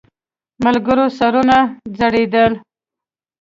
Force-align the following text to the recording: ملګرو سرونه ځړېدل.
ملګرو 0.63 1.05
سرونه 1.17 1.57
ځړېدل. 1.97 2.53